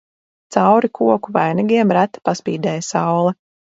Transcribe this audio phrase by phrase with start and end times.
[0.53, 3.37] Cauri koku vainagiem reti paspīdēja saule.